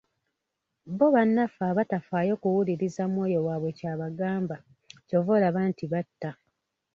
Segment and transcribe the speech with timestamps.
[0.97, 4.55] Bo bannaffe abatafaayo kuwuliriza mwoyo waabwe ky'abagamba,
[5.07, 6.29] kyova olaba nti batta.